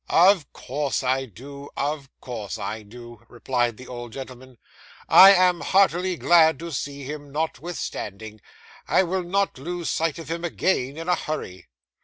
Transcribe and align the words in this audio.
'Of 0.09 0.51
course 0.51 1.03
I 1.03 1.25
do; 1.25 1.69
of 1.77 2.09
course 2.21 2.57
I 2.57 2.81
do,' 2.81 3.21
replied 3.29 3.77
the 3.77 3.85
old 3.87 4.13
gentleman. 4.13 4.57
'I 5.07 5.33
am 5.35 5.61
heartily 5.61 6.17
glad 6.17 6.57
to 6.57 6.71
see 6.71 7.03
him, 7.03 7.31
notwithstanding. 7.31 8.41
I 8.87 9.03
will 9.03 9.21
not 9.21 9.59
lose 9.59 9.91
sight 9.91 10.17
of 10.17 10.31
him 10.31 10.43
again, 10.43 10.97
in 10.97 11.07
a 11.07 11.13
hurry. 11.13 11.67